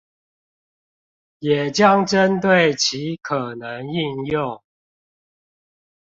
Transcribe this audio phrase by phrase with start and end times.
[1.37, 4.63] 也將針對其可能應用